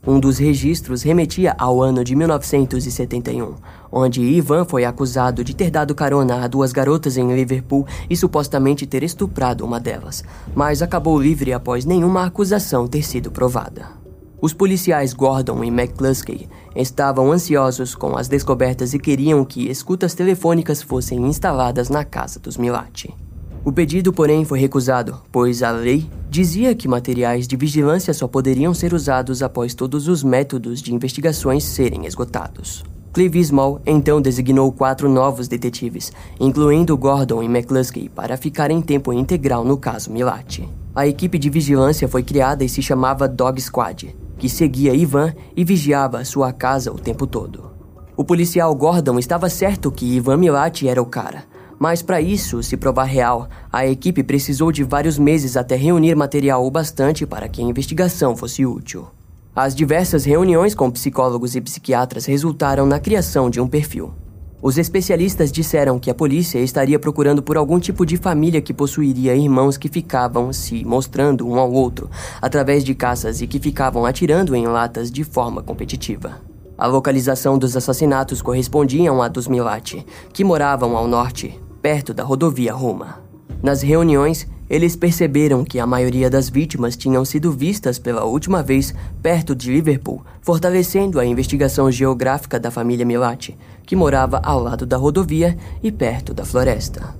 [0.06, 3.54] Um dos registros remetia ao ano de 1971,
[3.92, 8.86] onde Ivan foi acusado de ter dado carona a duas garotas em Liverpool e supostamente
[8.86, 13.88] ter estuprado uma delas, mas acabou livre após nenhuma acusação ter sido provada.
[14.40, 20.80] Os policiais Gordon e McCluskey estavam ansiosos com as descobertas e queriam que escutas telefônicas
[20.80, 23.14] fossem instaladas na casa dos Milati.
[23.62, 28.72] O pedido, porém, foi recusado, pois a lei dizia que materiais de vigilância só poderiam
[28.72, 32.82] ser usados após todos os métodos de investigações serem esgotados.
[33.12, 39.12] Clive Small então designou quatro novos detetives, incluindo Gordon e McCluskey, para ficar em tempo
[39.12, 40.66] integral no caso Milati.
[40.94, 45.64] A equipe de vigilância foi criada e se chamava Dog Squad, que seguia Ivan e
[45.64, 47.70] vigiava sua casa o tempo todo.
[48.16, 51.44] O policial Gordon estava certo que Ivan Milati era o cara,
[51.80, 56.66] mas para isso se provar real, a equipe precisou de vários meses até reunir material
[56.66, 59.08] o bastante para que a investigação fosse útil.
[59.56, 64.12] As diversas reuniões com psicólogos e psiquiatras resultaram na criação de um perfil.
[64.60, 69.34] Os especialistas disseram que a polícia estaria procurando por algum tipo de família que possuiria
[69.34, 72.10] irmãos que ficavam se mostrando um ao outro
[72.42, 76.42] através de caças e que ficavam atirando em latas de forma competitiva.
[76.76, 82.72] A localização dos assassinatos correspondiam à dos Milati, que moravam ao norte, perto da rodovia
[82.72, 83.20] Roma.
[83.62, 88.94] Nas reuniões, eles perceberam que a maioria das vítimas tinham sido vistas pela última vez
[89.20, 94.96] perto de Liverpool, fortalecendo a investigação geográfica da família Milati, que morava ao lado da
[94.96, 97.18] rodovia e perto da floresta.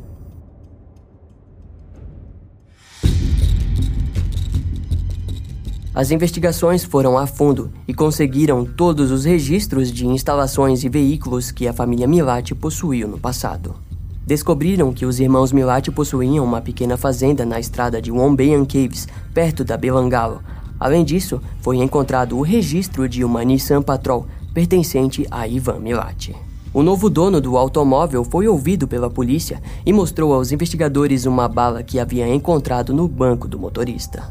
[5.93, 11.67] As investigações foram a fundo e conseguiram todos os registros de instalações e veículos que
[11.67, 13.90] a família Milati possuiu no passado.
[14.27, 19.65] Descobriram que os irmãos Milati possuíam uma pequena fazenda na estrada de Wombeyan Caves, perto
[19.65, 20.41] da Belangalo.
[20.79, 26.35] Além disso, foi encontrado o registro de uma Nissan Patrol pertencente a Ivan Milati.
[26.73, 31.83] O novo dono do automóvel foi ouvido pela polícia e mostrou aos investigadores uma bala
[31.83, 34.23] que havia encontrado no banco do motorista.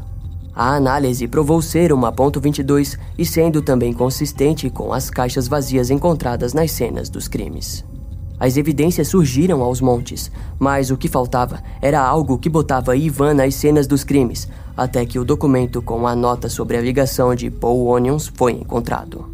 [0.54, 6.54] A análise provou ser uma .22 e sendo também consistente com as caixas vazias encontradas
[6.54, 7.84] nas cenas dos crimes.
[8.40, 13.54] As evidências surgiram aos montes, mas o que faltava era algo que botava Ivan nas
[13.54, 17.88] cenas dos crimes, até que o documento com a nota sobre a ligação de Paul
[17.88, 19.26] Onions foi encontrado.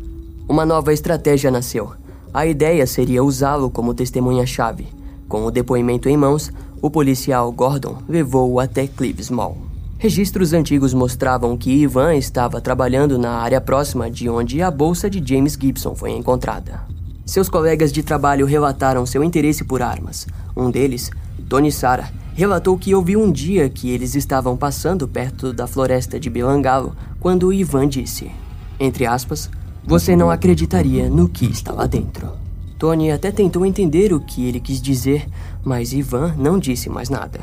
[0.49, 1.92] Uma nova estratégia nasceu.
[2.35, 4.88] A ideia seria usá-lo como testemunha-chave.
[5.29, 9.57] Com o depoimento em mãos, o policial Gordon levou-o até Clives Mall.
[9.99, 15.23] Registros antigos mostravam que Ivan estava trabalhando na área próxima de onde a bolsa de
[15.25, 16.81] James Gibson foi encontrada.
[17.27, 20.29] Seus colegas de trabalho relataram seu interesse por armas.
[20.57, 21.11] Um deles,
[21.49, 26.31] Tony Sara, relatou que ouviu um dia que eles estavam passando perto da floresta de
[26.31, 28.31] Belangalo quando Ivan disse,
[28.79, 29.51] entre aspas,
[29.85, 32.31] você não acreditaria no que está lá dentro.
[32.79, 35.27] Tony até tentou entender o que ele quis dizer,
[35.65, 37.41] mas Ivan não disse mais nada.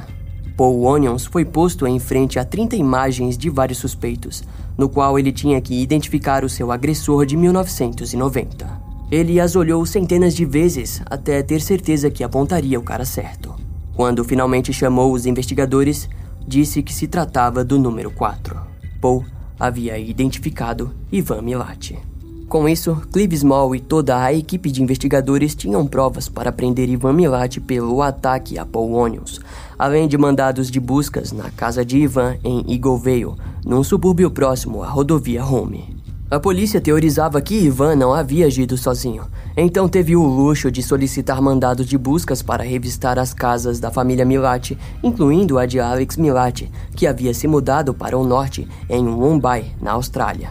[0.55, 4.43] Paul Onions foi posto em frente a 30 imagens de vários suspeitos,
[4.77, 8.72] no qual ele tinha que identificar o seu agressor de 1990.
[9.13, 13.53] Ele as olhou centenas de vezes até ter certeza que apontaria o cara certo.
[13.95, 16.09] Quando finalmente chamou os investigadores,
[16.47, 18.59] disse que se tratava do número 4.
[18.99, 19.23] Paul
[19.59, 21.95] havia identificado Ivan Milati.
[22.49, 27.13] Com isso, Clive Small e toda a equipe de investigadores tinham provas para prender Ivan
[27.13, 29.39] Milati pelo ataque a Paul Onions,
[29.77, 34.81] além de mandados de buscas na casa de Ivan em Eagle Vale, num subúrbio próximo
[34.81, 35.92] à rodovia Home.
[36.33, 41.39] A polícia teorizava que Ivan não havia agido sozinho, então teve o luxo de solicitar
[41.39, 46.71] mandados de buscas para revistar as casas da família Milati, incluindo a de Alex Milati,
[46.95, 50.49] que havia se mudado para o norte em Mumbai, na Austrália.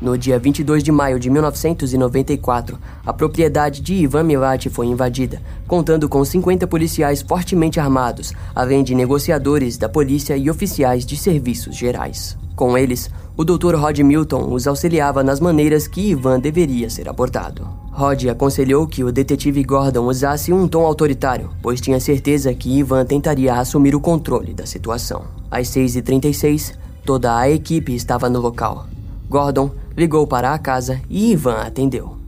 [0.00, 6.08] No dia 22 de maio de 1994, a propriedade de Ivan Milati foi invadida, contando
[6.08, 12.36] com 50 policiais fortemente armados, além de negociadores da polícia e oficiais de serviços gerais.
[12.56, 13.74] Com eles, o Dr.
[13.74, 17.66] Rod Milton os auxiliava nas maneiras que Ivan deveria ser abordado.
[17.90, 23.02] Rod aconselhou que o detetive Gordon usasse um tom autoritário, pois tinha certeza que Ivan
[23.06, 25.22] tentaria assumir o controle da situação.
[25.50, 28.86] Às 6h36, toda a equipe estava no local.
[29.26, 32.18] Gordon ligou para a casa e Ivan atendeu.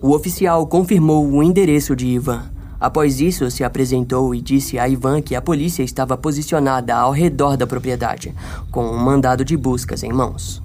[0.00, 2.44] O oficial confirmou o endereço de Ivan.
[2.80, 7.58] Após isso, se apresentou e disse a Ivan que a polícia estava posicionada ao redor
[7.58, 8.34] da propriedade,
[8.70, 10.61] com um mandado de buscas em mãos.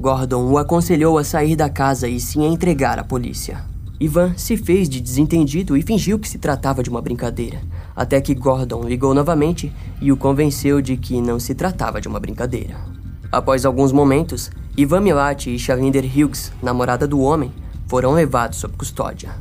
[0.00, 3.62] Gordon o aconselhou a sair da casa e se entregar à polícia.
[4.00, 7.60] Ivan se fez de desentendido e fingiu que se tratava de uma brincadeira,
[7.94, 12.18] até que Gordon ligou novamente e o convenceu de que não se tratava de uma
[12.18, 12.78] brincadeira.
[13.30, 17.52] Após alguns momentos, Ivan Milati e Shalinder Hughes, namorada do homem,
[17.86, 19.32] foram levados sob custódia.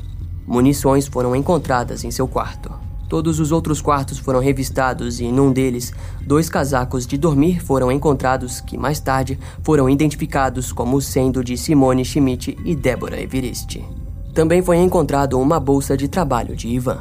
[0.45, 2.88] Munições foram encontradas em seu quarto.
[3.09, 5.91] Todos os outros quartos foram revistados e, num deles,
[6.21, 12.05] dois casacos de dormir foram encontrados que, mais tarde, foram identificados como sendo de Simone
[12.05, 13.83] Schmidt e Débora Everest.
[14.31, 16.99] Também foi encontrado uma bolsa de trabalho de Ivan.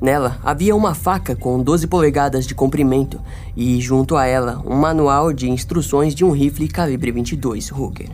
[0.00, 3.20] Nela havia uma faca com 12 polegadas de comprimento
[3.54, 8.08] e, junto a ela, um manual de instruções de um rifle calibre 22 Ruger.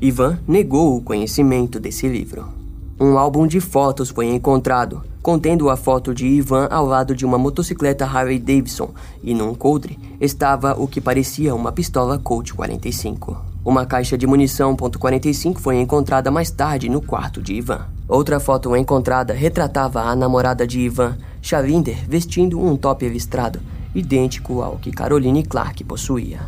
[0.00, 2.48] Ivan negou o conhecimento desse livro.
[2.98, 7.38] Um álbum de fotos foi encontrado, contendo a foto de Ivan ao lado de uma
[7.38, 8.90] motocicleta Harley Davidson,
[9.22, 13.50] e num coldre estava o que parecia uma pistola Colt 45.
[13.62, 17.86] Uma caixa de munição .45 foi encontrada mais tarde no quarto de Ivan.
[18.08, 23.60] Outra foto encontrada retratava a namorada de Ivan, Chalinder, vestindo um top listrado,
[23.94, 26.40] idêntico ao que Caroline Clark possuía.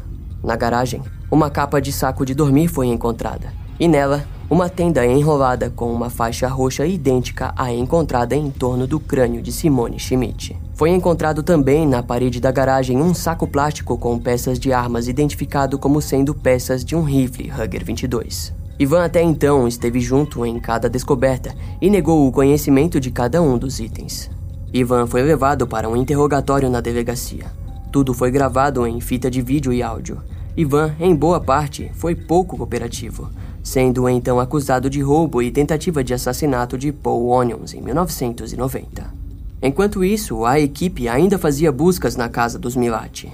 [0.42, 5.70] Na garagem, uma capa de saco de dormir foi encontrada, e nela uma tenda enrolada
[5.70, 10.54] com uma faixa roxa idêntica à encontrada em torno do crânio de Simone Schmidt.
[10.74, 15.78] Foi encontrado também na parede da garagem um saco plástico com peças de armas identificado
[15.78, 18.52] como sendo peças de um rifle Hugger 22.
[18.78, 23.56] Ivan até então esteve junto em cada descoberta e negou o conhecimento de cada um
[23.56, 24.30] dos itens.
[24.70, 27.46] Ivan foi levado para um interrogatório na delegacia.
[27.90, 30.18] Tudo foi gravado em fita de vídeo e áudio.
[30.54, 33.30] Ivan, em boa parte, foi pouco cooperativo,
[33.62, 39.22] sendo então acusado de roubo e tentativa de assassinato de Paul Onions em 1990.
[39.62, 43.32] Enquanto isso, a equipe ainda fazia buscas na casa dos Milati.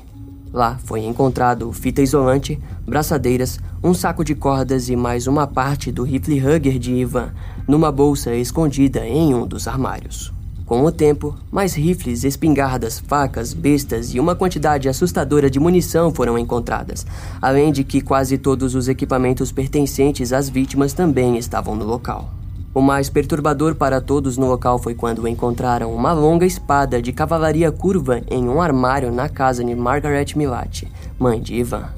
[0.52, 6.04] Lá foi encontrado fita isolante, braçadeiras, um saco de cordas e mais uma parte do
[6.04, 7.32] rifle Hugger de Ivan
[7.66, 10.32] numa bolsa escondida em um dos armários.
[10.68, 16.36] Com o tempo, mais rifles, espingardas, facas, bestas e uma quantidade assustadora de munição foram
[16.36, 17.06] encontradas,
[17.40, 22.28] além de que quase todos os equipamentos pertencentes às vítimas também estavam no local.
[22.74, 27.72] O mais perturbador para todos no local foi quando encontraram uma longa espada de cavalaria
[27.72, 30.86] curva em um armário na casa de Margaret Milati,
[31.18, 31.88] mãe de Ivan.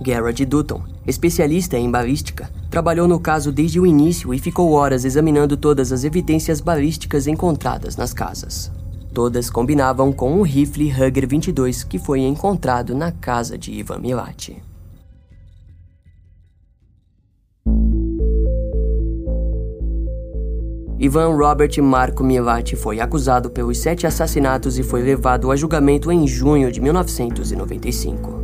[0.00, 5.56] Garrett Dutton, especialista em balística, trabalhou no caso desde o início e ficou horas examinando
[5.56, 8.70] todas as evidências balísticas encontradas nas casas.
[9.12, 14.62] Todas combinavam com o rifle Hugger 22 que foi encontrado na casa de Ivan Milati.
[21.00, 26.26] Ivan Robert Marco Milati foi acusado pelos sete assassinatos e foi levado a julgamento em
[26.26, 28.37] junho de 1995.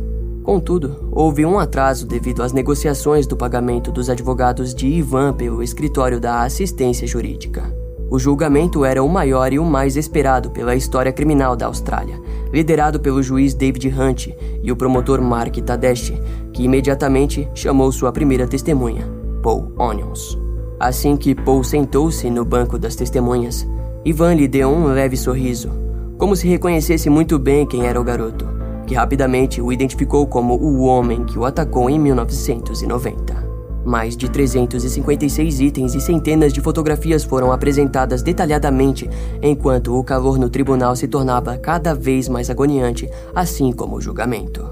[0.45, 6.19] Contudo, houve um atraso devido às negociações do pagamento dos advogados de Ivan pelo escritório
[6.19, 7.63] da assistência jurídica.
[8.11, 12.21] O julgamento era o maior e o mais esperado pela história criminal da Austrália,
[12.53, 14.27] liderado pelo juiz David Hunt
[14.61, 16.21] e o promotor Mark Tadeste,
[16.53, 19.09] que imediatamente chamou sua primeira testemunha,
[19.41, 20.37] Paul Onions.
[20.79, 23.67] Assim que Paul sentou-se no banco das testemunhas,
[24.05, 25.71] Ivan lhe deu um leve sorriso,
[26.19, 28.54] como se reconhecesse muito bem quem era o garoto,
[28.85, 33.45] que rapidamente o identificou como o homem que o atacou em 1990.
[33.85, 39.07] Mais de 356 itens e centenas de fotografias foram apresentadas detalhadamente,
[39.41, 44.67] enquanto o calor no tribunal se tornava cada vez mais agoniante, assim como o julgamento.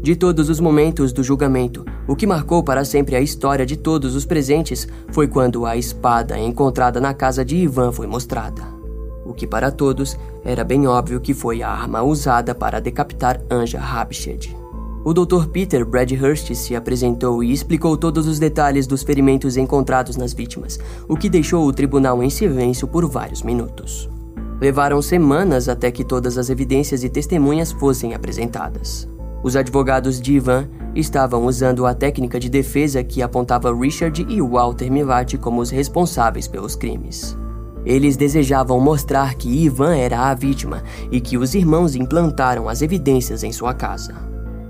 [0.00, 4.14] De todos os momentos do julgamento, o que marcou para sempre a história de todos
[4.14, 8.73] os presentes foi quando a espada encontrada na casa de Ivan foi mostrada.
[9.36, 14.54] Que para todos era bem óbvio que foi a arma usada para decapitar Anja Habshed.
[15.04, 15.48] O Dr.
[15.52, 21.14] Peter Bradhurst se apresentou e explicou todos os detalhes dos ferimentos encontrados nas vítimas, o
[21.14, 24.08] que deixou o tribunal em silêncio por vários minutos.
[24.58, 29.06] Levaram semanas até que todas as evidências e testemunhas fossem apresentadas.
[29.42, 34.90] Os advogados de Ivan estavam usando a técnica de defesa que apontava Richard e Walter
[34.90, 37.36] Milati como os responsáveis pelos crimes.
[37.84, 43.42] Eles desejavam mostrar que Ivan era a vítima e que os irmãos implantaram as evidências
[43.42, 44.14] em sua casa.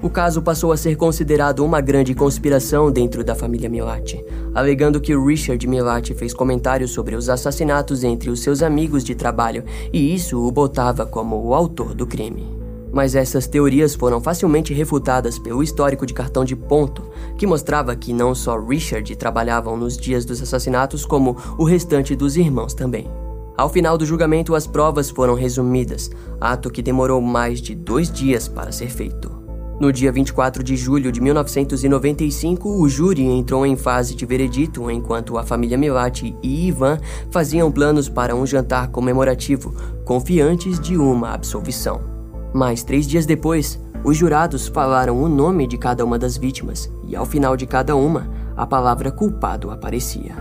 [0.04, 4.22] O caso passou a ser considerado uma grande conspiração dentro da família Milati,
[4.54, 9.64] alegando que Richard Milati fez comentários sobre os assassinatos entre os seus amigos de trabalho
[9.90, 12.53] e isso o botava como o autor do crime.
[12.94, 17.02] Mas essas teorias foram facilmente refutadas pelo histórico de cartão de ponto,
[17.36, 22.36] que mostrava que não só Richard trabalhavam nos dias dos assassinatos, como o restante dos
[22.36, 23.10] irmãos também.
[23.56, 26.08] Ao final do julgamento, as provas foram resumidas,
[26.40, 29.42] ato que demorou mais de dois dias para ser feito.
[29.80, 35.36] No dia 24 de julho de 1995, o júri entrou em fase de veredito enquanto
[35.36, 39.74] a família Milati e Ivan faziam planos para um jantar comemorativo,
[40.04, 42.13] confiantes de uma absolvição.
[42.54, 47.16] Mas três dias depois, os jurados falaram o nome de cada uma das vítimas e
[47.16, 50.36] ao final de cada uma, a palavra culpado aparecia.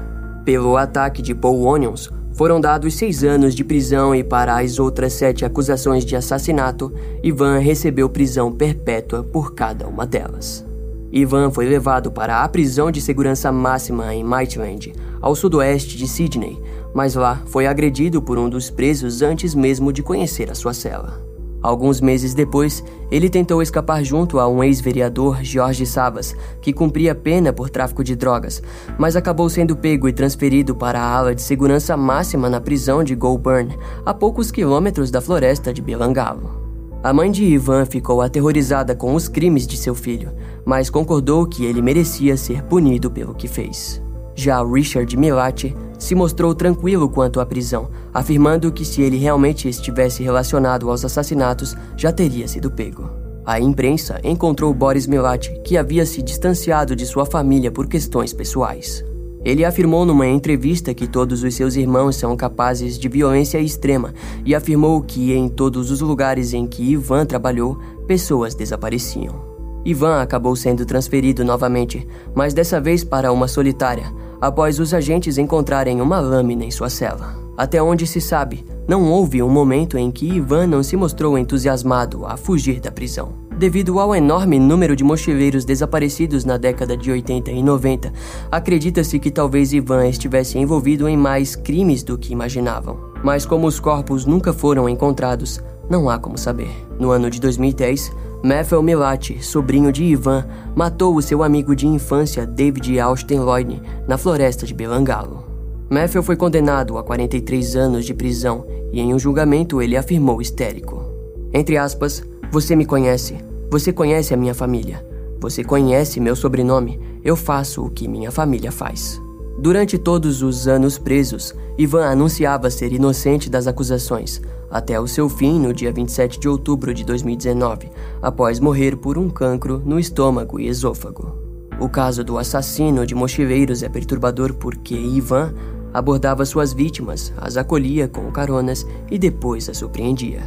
[0.46, 5.14] Pelo ataque de Paul Onions, foram dados seis anos de prisão e para as outras
[5.14, 6.94] sete acusações de assassinato,
[7.24, 10.64] Ivan recebeu prisão perpétua por cada uma delas.
[11.12, 16.62] Ivan foi levado para a prisão de segurança máxima em Maitland, ao sudoeste de Sydney,
[16.94, 21.33] mas lá foi agredido por um dos presos antes mesmo de conhecer a sua cela.
[21.64, 27.54] Alguns meses depois, ele tentou escapar junto a um ex-vereador, Jorge Savas, que cumpria pena
[27.54, 28.62] por tráfico de drogas,
[28.98, 33.16] mas acabou sendo pego e transferido para a ala de segurança máxima na prisão de
[33.16, 33.74] Goulburn,
[34.06, 36.62] a poucos quilômetros da floresta de Belangalo.
[37.02, 40.32] A mãe de Ivan ficou aterrorizada com os crimes de seu filho,
[40.66, 44.02] mas concordou que ele merecia ser punido pelo que fez.
[44.36, 50.24] Já Richard Milati se mostrou tranquilo quanto à prisão, afirmando que se ele realmente estivesse
[50.24, 53.10] relacionado aos assassinatos, já teria sido pego.
[53.46, 59.04] A imprensa encontrou Boris Milati, que havia se distanciado de sua família por questões pessoais.
[59.44, 64.14] Ele afirmou numa entrevista que todos os seus irmãos são capazes de violência extrema
[64.46, 67.78] e afirmou que em todos os lugares em que Ivan trabalhou,
[68.08, 69.53] pessoas desapareciam.
[69.86, 74.06] Ivan acabou sendo transferido novamente, mas dessa vez para uma solitária,
[74.40, 77.36] após os agentes encontrarem uma lâmina em sua cela.
[77.58, 82.26] Até onde se sabe, não houve um momento em que Ivan não se mostrou entusiasmado
[82.26, 83.44] a fugir da prisão.
[83.58, 88.12] Devido ao enorme número de mochileiros desaparecidos na década de 80 e 90,
[88.52, 92.98] acredita-se que talvez Ivan estivesse envolvido em mais crimes do que imaginavam.
[93.24, 96.72] Mas como os corpos nunca foram encontrados, não há como saber.
[97.00, 98.12] No ano de 2010,
[98.44, 104.18] Matthew Milati, sobrinho de Ivan, matou o seu amigo de infância David Austin Lloyd na
[104.18, 105.46] floresta de Belangalo.
[105.90, 111.06] Matthew foi condenado a 43 anos de prisão e em um julgamento ele afirmou histérico.
[111.54, 112.22] Entre aspas,
[112.52, 113.38] você me conhece,
[113.72, 115.08] você conhece a minha família,
[115.40, 119.22] você conhece meu sobrenome, eu faço o que minha família faz.
[119.58, 124.42] Durante todos os anos presos, Ivan anunciava ser inocente das acusações,
[124.74, 129.30] até o seu fim no dia 27 de outubro de 2019, após morrer por um
[129.30, 131.38] cancro no estômago e esôfago.
[131.80, 135.54] O caso do assassino de mochileiros é perturbador porque Ivan
[135.94, 140.42] abordava suas vítimas, as acolhia com caronas e depois as surpreendia.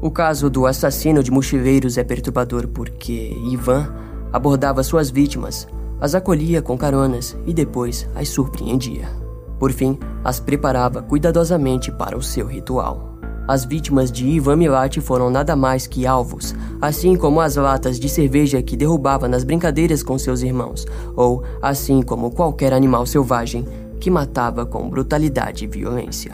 [0.00, 3.92] O caso do assassino de mochileiros é perturbador porque Ivan
[4.32, 5.66] abordava suas vítimas,
[6.00, 9.08] as acolhia com caronas e depois as surpreendia.
[9.58, 13.13] Por fim, as preparava cuidadosamente para o seu ritual.
[13.46, 18.08] As vítimas de Ivan Milati foram nada mais que alvos, assim como as latas de
[18.08, 23.66] cerveja que derrubava nas brincadeiras com seus irmãos, ou assim como qualquer animal selvagem
[24.00, 26.32] que matava com brutalidade e violência.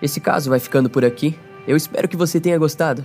[0.00, 1.36] Esse caso vai ficando por aqui.
[1.66, 3.04] Eu espero que você tenha gostado.